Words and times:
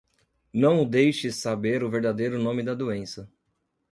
Não 0.51 0.81
o 0.81 0.85
deixes 0.89 1.35
saber 1.35 1.83
o 1.83 1.89
verdadeiro 1.91 2.39
nome 2.41 2.63
da 2.63 2.73
doença. 2.73 3.29